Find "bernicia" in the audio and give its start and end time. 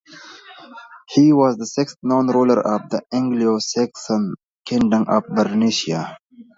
5.25-6.17